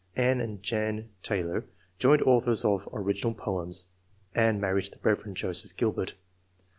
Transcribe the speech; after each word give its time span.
Ann 0.15 0.41
and 0.41 0.63
Jane 0.63 1.09
Taylor, 1.21 1.67
joint 1.99 2.23
authors 2.23 2.65
of 2.65 2.89
"Original 2.91 3.35
Poems" 3.35 3.85
(Ann 4.33 4.59
married 4.59 4.85
the 4.85 4.97
Rev. 5.03 5.35
Joseph 5.35 5.75
Gilbert). 5.77 6.15